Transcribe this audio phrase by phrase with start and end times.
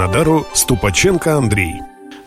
[0.00, 1.74] Екатеринодару Ступаченко Андрей.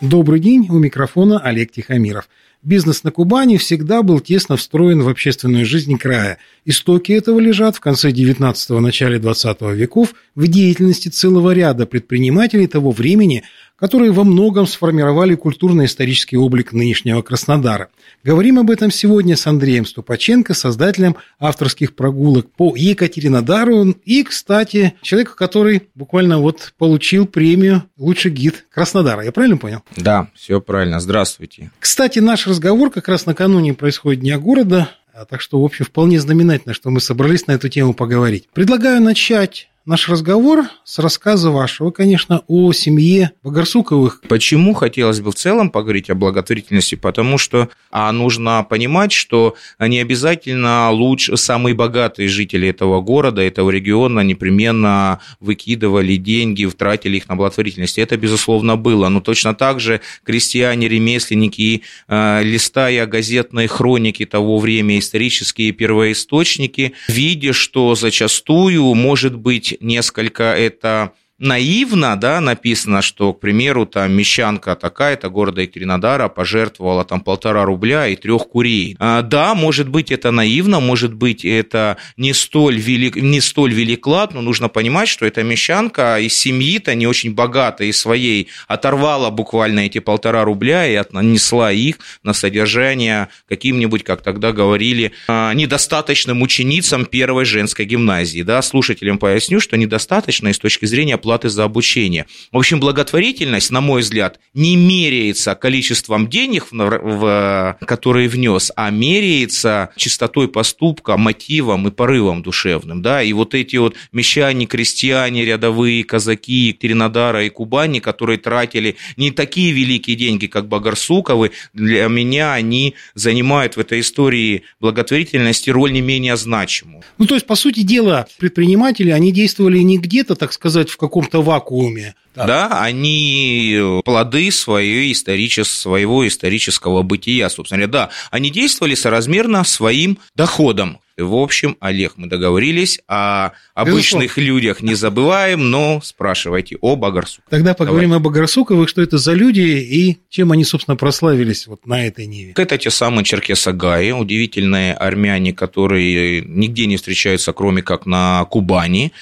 [0.00, 2.28] Добрый день, у микрофона Олег Тихомиров.
[2.62, 6.38] Бизнес на Кубани всегда был тесно встроен в общественную жизнь края.
[6.64, 12.92] Истоки этого лежат в конце 19-го, начале 20 веков в деятельности целого ряда предпринимателей того
[12.92, 13.42] времени,
[13.76, 17.88] которые во многом сформировали культурно-исторический облик нынешнего Краснодара.
[18.22, 25.34] Говорим об этом сегодня с Андреем Ступаченко, создателем авторских прогулок по Екатеринодару и, кстати, человек,
[25.34, 29.24] который буквально вот получил премию «Лучший гид Краснодара».
[29.24, 29.82] Я правильно понял?
[29.96, 31.00] Да, все правильно.
[31.00, 31.70] Здравствуйте.
[31.78, 36.20] Кстати, наш разговор как раз накануне происходит Дня города, а так что, в общем, вполне
[36.20, 38.48] знаменательно, что мы собрались на эту тему поговорить.
[38.52, 44.22] Предлагаю начать наш разговор с рассказа вашего, конечно, о семье Богорсуковых.
[44.28, 46.94] Почему хотелось бы в целом поговорить о благотворительности?
[46.94, 53.70] Потому что а, нужно понимать, что не обязательно лучше самые богатые жители этого города, этого
[53.70, 57.98] региона непременно выкидывали деньги, тратили их на благотворительность.
[57.98, 59.08] Это, безусловно, было.
[59.10, 67.52] Но точно так же крестьяне, ремесленники, а, листая газетные хроники того времени, исторические первоисточники, видя,
[67.52, 75.30] что зачастую может быть несколько это наивно, да, написано, что, к примеру, там мещанка такая-то
[75.30, 78.96] города Екатеринодара пожертвовала там полтора рубля и трех курей.
[78.98, 84.32] А, да, может быть, это наивно, может быть, это не столь, велик, не столь великлад,
[84.32, 89.80] но нужно понимать, что эта мещанка из семьи-то не очень богатой, из своей оторвала буквально
[89.80, 97.06] эти полтора рубля и отнесла их на содержание каким-нибудь, как тогда говорили, а, недостаточным ученицам
[97.06, 98.42] первой женской гимназии.
[98.42, 102.26] Да, слушателям поясню, что недостаточно с точки зрения платы за обучение.
[102.52, 108.90] В общем, благотворительность, на мой взгляд, не меряется количеством денег, в, в, которые внес, а
[108.90, 113.00] меряется чистотой поступка, мотивом и порывом душевным.
[113.00, 113.22] Да?
[113.22, 119.72] И вот эти вот мещане, крестьяне, рядовые казаки Екатеринодара и Кубани, которые тратили не такие
[119.72, 126.36] великие деньги, как Багарсуковы, для меня они занимают в этой истории благотворительности роль не менее
[126.36, 127.02] значимую.
[127.16, 131.13] Ну, то есть, по сути дела, предприниматели, они действовали не где-то, так сказать, в каком
[131.14, 132.14] каком-то вакууме.
[132.34, 132.46] Да.
[132.46, 140.18] да, они плоды своей историчес, своего исторического бытия, собственно говоря, да, они действовали соразмерно своим
[140.34, 140.98] доходом.
[141.16, 144.48] В общем, Олег, мы договорились, о обычных Безусловно.
[144.48, 147.48] людях не забываем, но спрашивайте о Багарсуковых.
[147.48, 148.20] Тогда поговорим Давай.
[148.20, 152.54] о Багарсуковых, что это за люди и чем они, собственно, прославились вот на этой ниве.
[152.56, 159.12] Это те самые черкесагаи, удивительные армяне, которые нигде не встречаются, кроме как на Кубани.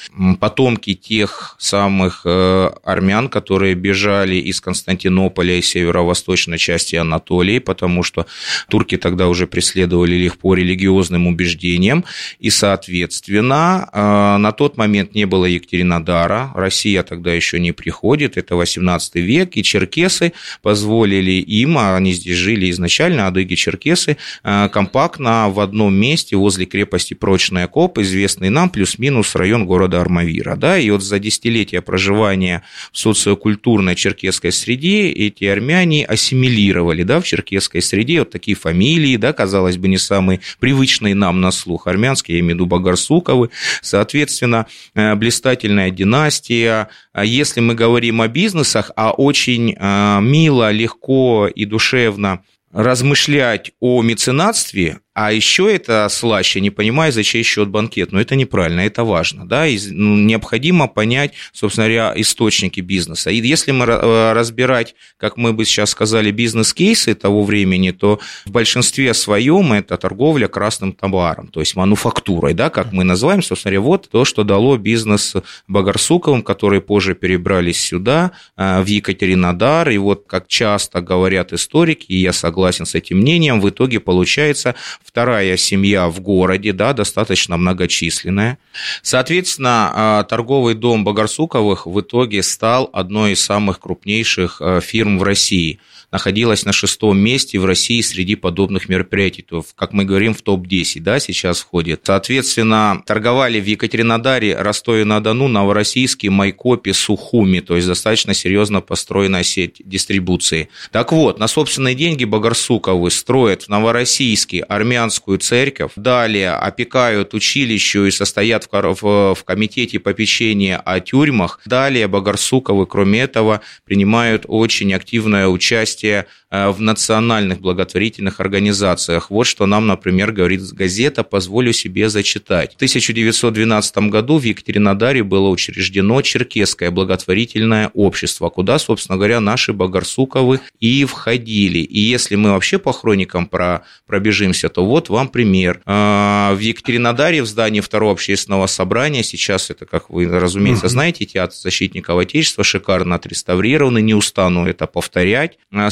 [0.40, 8.26] Потомки тех самых э, армян, которые бежали из Константинополя и северо-восточной части Анатолии, потому что
[8.70, 12.04] турки тогда уже преследовали их по религиозным убеждениям населением,
[12.38, 18.56] и, соответственно, э, на тот момент не было Екатеринодара, Россия тогда еще не приходит, это
[18.56, 20.32] 18 век, и черкесы
[20.62, 27.14] позволили им, а они здесь жили изначально, адыги-черкесы, э, компактно в одном месте возле крепости
[27.14, 32.62] Прочная Коп, известный нам плюс-минус район города Армавира, да, и вот за десятилетия проживания
[32.92, 39.32] в социокультурной черкесской среде эти армяне ассимилировали, да, в черкесской среде вот такие фамилии, да,
[39.32, 43.50] казалось бы, не самые привычные нам на слух, слух армянский, я имею в виду Багарсуковы.
[43.80, 46.88] Соответственно, э, блистательная династия.
[47.12, 54.02] А если мы говорим о бизнесах, а очень э, мило, легко и душевно размышлять о
[54.02, 58.12] меценатстве, а еще это слаще, не понимая, за чей счет банкет.
[58.12, 59.46] Но это неправильно, это важно.
[59.46, 59.66] Да?
[59.66, 63.30] И, ну, необходимо понять, собственно говоря, источники бизнеса.
[63.30, 68.50] И если мы э, разбирать, как мы бы сейчас сказали, бизнес-кейсы того времени, то в
[68.50, 73.86] большинстве своем это торговля красным товаром, то есть мануфактурой, да, как мы называем, собственно говоря,
[73.86, 75.34] вот то, что дало бизнес
[75.68, 79.90] Багарсуковым, которые позже перебрались сюда, э, в Екатеринодар.
[79.90, 84.74] И вот, как часто говорят историки, и я согласен с этим мнением, в итоге получается
[85.04, 88.58] вторая семья в городе, да, достаточно многочисленная.
[89.02, 95.22] Соответственно, а, торговый дом Багарсуковых в итоге стал одной из самых крупнейших а, фирм в
[95.22, 95.80] России–
[96.12, 99.42] находилась на шестом месте в России среди подобных мероприятий.
[99.42, 102.02] То, как мы говорим, в топ-10 да, сейчас входит.
[102.04, 107.60] Соответственно, торговали в Екатеринодаре, Ростове-на-Дону, Новороссийске, Майкопе, Сухуми.
[107.60, 110.68] То есть достаточно серьезно построенная сеть дистрибуции.
[110.90, 118.10] Так вот, на собственные деньги Багарсуковы строят в Новороссийске армянскую церковь, далее опекают училищу и
[118.10, 121.60] состоят в, в, комитете попечения о тюрьмах.
[121.64, 129.30] Далее Багарсуковы, кроме этого, принимают очень активное участие участие э, в национальных благотворительных организациях.
[129.30, 132.72] Вот что нам, например, говорит газета, позволю себе зачитать.
[132.72, 140.60] В 1912 году в Екатеринодаре было учреждено Черкесское благотворительное общество, куда, собственно говоря, наши Багарсуковы
[140.78, 141.78] и входили.
[141.78, 145.80] И если мы вообще по хроникам про, пробежимся, то вот вам пример.
[145.86, 151.56] Э, в Екатеринодаре в здании второго общественного собрания, сейчас это, как вы, разумеется, знаете, театр
[151.56, 155.58] защитников Отечества шикарно отреставрированы, не устану это повторять.
[155.70, 155.90] Э,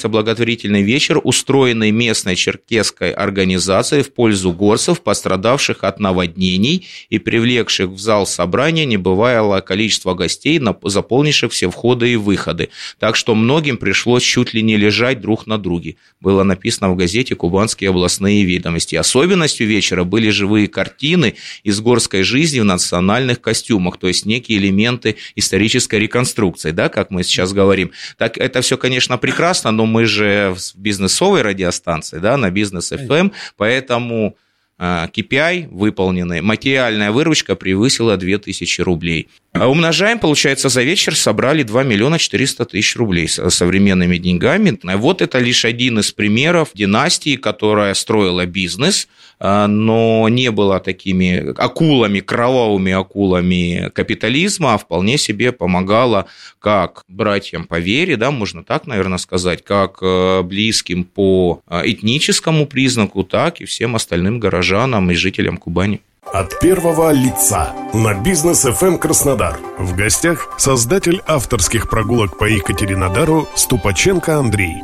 [0.00, 7.90] состоялся благотворительный вечер, устроенный местной черкесской организацией в пользу горцев, пострадавших от наводнений и привлекших
[7.90, 12.68] в зал собрания небывалое количество гостей, заполнивших все входы и выходы.
[12.98, 15.96] Так что многим пришлось чуть ли не лежать друг на друге.
[16.20, 18.96] Было написано в газете «Кубанские областные ведомости».
[18.96, 25.16] Особенностью вечера были живые картины из горской жизни в национальных костюмах, то есть некие элементы
[25.36, 27.90] исторической реконструкции, да, как мы сейчас говорим.
[28.16, 33.32] Так это все, конечно, прекрасно, но мы же в бизнесовой радиостанции, да, на бизнес FM,
[33.56, 34.36] поэтому
[34.80, 39.28] KPI а, выполненный, материальная выручка превысила 2000 рублей.
[39.52, 44.78] А умножаем, получается, за вечер собрали 2 миллиона 400 тысяч рублей современными деньгами.
[44.96, 51.52] Вот это лишь один из примеров династии, которая строила бизнес, а, но не была такими
[51.58, 56.26] акулами, кровавыми акулами капитализма, а вполне себе помогала
[56.58, 63.24] как братьям по вере, да, можно так, наверное, сказать, как э, близким по этническому признаку,
[63.24, 64.69] так и всем остальным горожанам
[65.10, 66.00] и жителям Кубани.
[66.32, 69.58] От первого лица на бизнес FM Краснодар.
[69.78, 74.76] В гостях создатель авторских прогулок по Екатеринодару Ступаченко Андрей.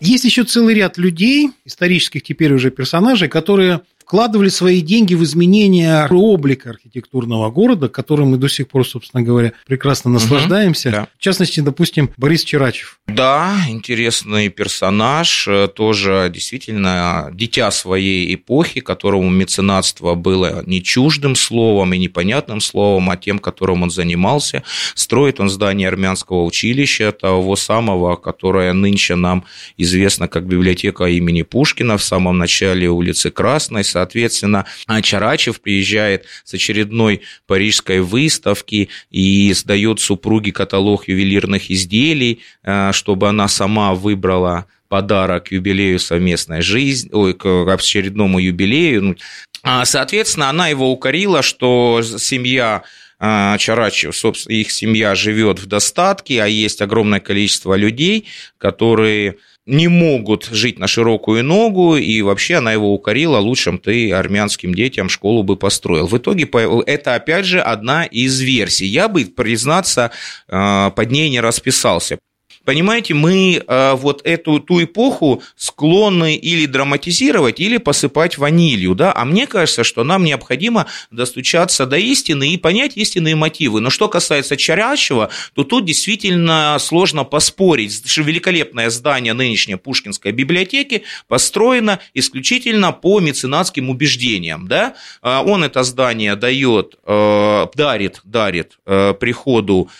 [0.00, 6.06] Есть еще целый ряд людей, исторических теперь уже персонажей, которые вкладывали свои деньги в изменение
[6.10, 10.88] облика архитектурного города, которым мы до сих пор, собственно говоря, прекрасно наслаждаемся.
[10.90, 11.08] Угу, да.
[11.18, 12.98] В частности, допустим, Борис Черачев.
[13.06, 21.94] Да, интересный персонаж, э, тоже действительно дитя своей эпохи, которому меценатство было не чуждым словом
[21.94, 24.62] и непонятным словом, а тем, которым он занимался.
[24.94, 29.44] Строит он здание армянского училища, того самого, которое нынче нам
[29.78, 34.66] известно как библиотека имени Пушкина в самом начале улицы Красной, Соответственно,
[35.02, 43.46] Чарачев приезжает с очередной парижской выставки и сдает супруге каталог ювелирных изделий, э, чтобы она
[43.46, 49.02] сама выбрала подарок юбилею совместной жизни, ой, к очередному юбилею.
[49.02, 49.16] Ну,
[49.62, 52.82] а, соответственно, она его укорила, что семья
[53.20, 58.26] э, Чарачев, собственно, их семья живет в достатке, а есть огромное количество людей,
[58.58, 59.36] которые
[59.66, 65.08] не могут жить на широкую ногу, и вообще она его укорила, лучшим ты армянским детям
[65.08, 66.06] школу бы построил.
[66.06, 66.48] В итоге
[66.86, 68.86] это, опять же, одна из версий.
[68.86, 70.10] Я бы, признаться,
[70.48, 72.18] э, под ней не расписался.
[72.64, 79.24] Понимаете, мы э, вот эту ту эпоху склонны или драматизировать, или посыпать ванилью, да, а
[79.24, 83.80] мне кажется, что нам необходимо достучаться до истины и понять истинные мотивы.
[83.80, 88.02] Но что касается Чарящего, то тут действительно сложно поспорить.
[88.16, 94.94] Великолепное здание нынешней Пушкинской библиотеки построено исключительно по меценатским убеждениям, да.
[95.22, 99.90] Э, он это здание дает, э, дарит, дарит приходу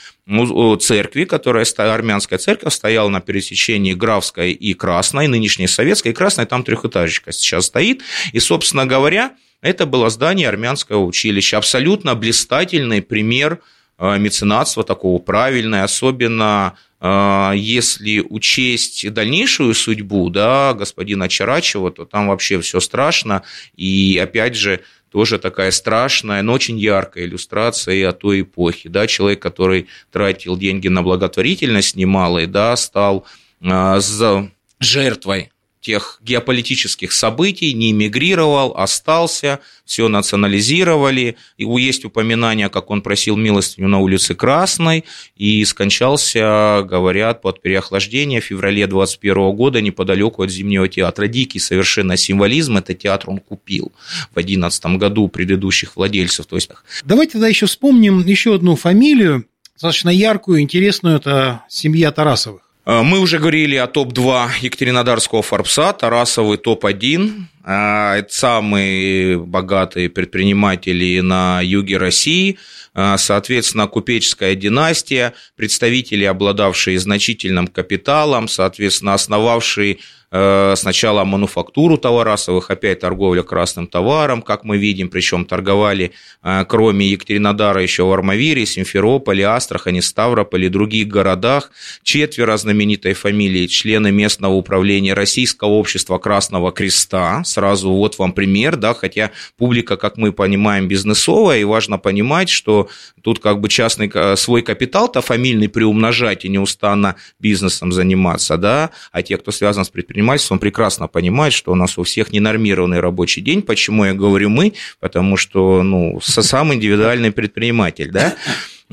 [0.80, 6.64] церкви, которая армянская церковь стояла на пересечении Графской и Красной, нынешней Советской, и Красной там
[6.64, 8.02] трехэтажечка сейчас стоит.
[8.32, 11.58] И, собственно говоря, это было здание армянского училища.
[11.58, 13.60] Абсолютно блистательный пример
[13.98, 22.28] э, меценатства, такого правильное, особенно э, если учесть дальнейшую судьбу да, господина Чарачева, то там
[22.28, 23.42] вообще все страшно.
[23.76, 24.80] И опять же,
[25.14, 28.88] тоже такая страшная, но очень яркая иллюстрация о той эпохи.
[28.88, 33.24] Да, человек, который тратил деньги на благотворительность немалой, да, стал
[33.62, 35.52] а, за жертвой
[35.84, 41.36] тех геополитических событий, не эмигрировал, остался, все национализировали.
[41.58, 45.04] И есть упоминание, как он просил милостыню на улице Красной
[45.36, 51.28] и скончался, говорят, под переохлаждение в феврале 21 года неподалеку от Зимнего театра.
[51.28, 52.78] Дикий совершенно символизм.
[52.78, 53.92] Этот театр он купил
[54.30, 56.46] в 2011 году предыдущих владельцев.
[56.46, 56.70] То есть...
[57.04, 62.62] Давайте тогда еще вспомним еще одну фамилию, достаточно яркую, интересную, это семья Тарасовых.
[62.86, 67.44] Э, мы уже говорили о топ-2 Екатеринодарского Форбса, Тарасовый топ-1.
[67.64, 72.58] Э, это самые богатые предприниматели на юге России.
[72.94, 79.98] Э, соответственно, купеческая династия, представители, обладавшие значительным капиталом, соответственно, основавшие
[80.36, 86.10] Э, сначала мануфактуру товарасовых, опять торговля красным товаром, как мы видим, причем торговали,
[86.42, 91.70] э, кроме Екатеринодара, еще в Армавире, Симферополе, Астрахани, Ставрополе других городах.
[92.02, 97.44] Четверо знаменитой фамилии, члены местного управления Российского общества Красного Креста.
[97.54, 102.88] Сразу вот вам пример, да, хотя публика, как мы понимаем, бизнесовая, и важно понимать, что
[103.22, 109.22] тут как бы частный э, свой капитал-то фамильный приумножать и неустанно бизнесом заниматься, да, а
[109.22, 113.62] те, кто связан с предпринимательством, прекрасно понимает, что у нас у всех ненормированный рабочий день.
[113.62, 114.72] Почему я говорю мы?
[114.98, 118.34] Потому что, ну, сам индивидуальный предприниматель, да?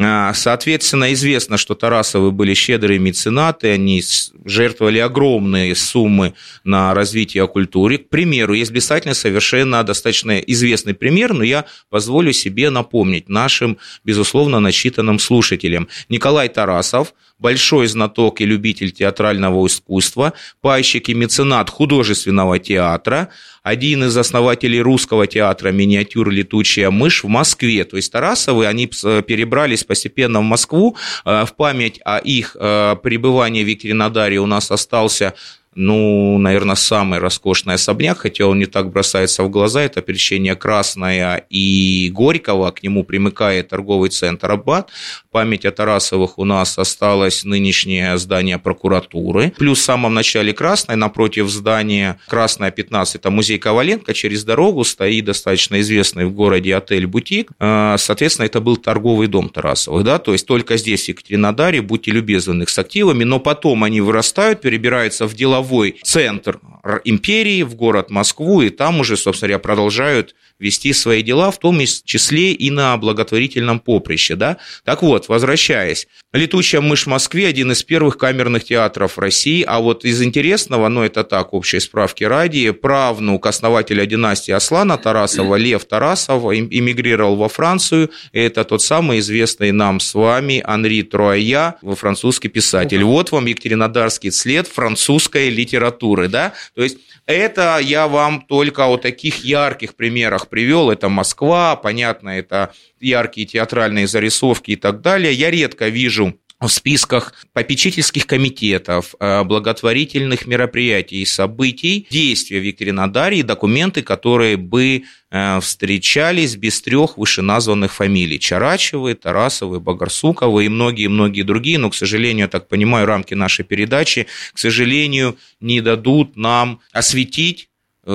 [0.04, 4.02] А, соответственно, известно, что Тарасовы были щедрые меценаты, они
[4.46, 7.98] жертвовали огромные суммы на развитие культуры.
[7.98, 14.60] К примеру, есть блистательный, совершенно достаточно известный пример, но я позволю себе напомнить нашим, безусловно,
[14.60, 15.88] начитанным слушателям.
[16.10, 23.30] Николай Тарасов, большой знаток и любитель театрального искусства, пайщик и меценат художественного театра,
[23.64, 27.84] один из основателей русского театра миниатюр «Летучая мышь» в Москве.
[27.86, 30.98] То есть Тарасовы, они перебрались постепенно в Москву.
[31.26, 35.36] Э, в память о их э, пребывании в Екатеринодаре у нас остался
[35.74, 41.46] ну, наверное, самый роскошный особняк, хотя он не так бросается в глаза, это пересечение Красная
[41.50, 44.90] и Горького, к нему примыкает торговый центр Аббат.
[45.32, 49.54] Память о Тарасовых у нас осталось нынешнее здание прокуратуры.
[49.58, 55.24] Плюс в самом начале Красной, напротив здания Красная 15, это музей Коваленко, через дорогу стоит
[55.24, 57.52] достаточно известный в городе отель-бутик.
[57.60, 62.12] А, соответственно, это был торговый дом Тарасовых, да, то есть только здесь, в Екатеринодаре, будьте
[62.12, 66.60] любезны с активами, но потом они вырастают, перебираются в деловые деловой центр
[67.06, 71.80] империи, в город Москву, и там уже, собственно говоря, продолжают вести свои дела, в том
[71.80, 74.36] числе и на благотворительном поприще.
[74.36, 74.58] Да?
[74.84, 80.06] Так вот, возвращаясь, «Летучая мышь» в Москве– один из первых камерных театров России, а вот
[80.06, 86.44] из интересного, но это так, общей справки ради, правнук основателя династии Аслана Тарасова, Лев Тарасов,
[86.44, 93.04] эмигрировал во Францию, это тот самый известный нам с вами Анри Труая, французский писатель.
[93.04, 99.44] Вот вам Екатеринодарский след французской литературы, да, то есть это я вам только о таких
[99.44, 100.92] ярких примерах привел.
[100.92, 105.34] Это Москва, понятно, это яркие театральные зарисовки и так далее.
[105.34, 113.44] Я редко вижу в списках попечительских комитетов, э, благотворительных мероприятий и событий, действия в Екатеринодаре
[113.44, 118.40] документы, которые бы э, встречались без трех вышеназванных фамилий.
[118.40, 124.28] Чарачевы, Тарасовы, Багарсуковы и многие-многие другие, но, к сожалению, я так понимаю, рамки нашей передачи,
[124.54, 127.71] к сожалению, не дадут нам осветить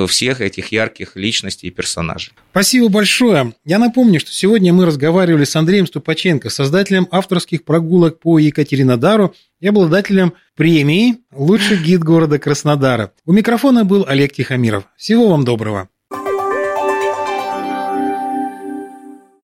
[0.09, 2.33] всех этих ярких личностей и персонажей.
[2.50, 3.55] Спасибо большое.
[3.64, 9.69] Я напомню, что сегодня мы разговаривали с Андреем Ступаченко, создателем авторских прогулок по Екатеринодару и
[9.69, 13.12] обладателем премии «Лучший гид города Краснодара».
[13.25, 14.85] У микрофона был Олег Тихомиров.
[14.97, 15.88] Всего вам доброго.